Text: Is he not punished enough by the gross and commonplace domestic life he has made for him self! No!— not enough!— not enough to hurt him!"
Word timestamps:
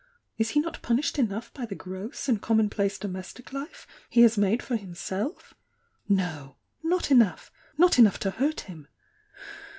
Is 0.35 0.49
he 0.49 0.59
not 0.59 0.81
punished 0.81 1.19
enough 1.19 1.53
by 1.53 1.67
the 1.67 1.75
gross 1.75 2.27
and 2.27 2.41
commonplace 2.41 2.97
domestic 2.97 3.53
life 3.53 3.85
he 4.09 4.21
has 4.21 4.35
made 4.35 4.63
for 4.63 4.75
him 4.75 4.95
self! 4.95 5.53
No!— 6.09 6.55
not 6.83 7.11
enough!— 7.11 7.51
not 7.77 7.99
enough 7.99 8.17
to 8.21 8.31
hurt 8.31 8.61
him!" 8.61 8.87